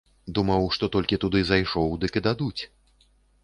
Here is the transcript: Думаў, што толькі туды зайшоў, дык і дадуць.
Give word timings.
Думаў, 0.37 0.63
што 0.77 0.89
толькі 0.95 1.21
туды 1.25 1.39
зайшоў, 1.51 1.95
дык 2.05 2.13
і 2.23 2.27
дадуць. 2.29 2.61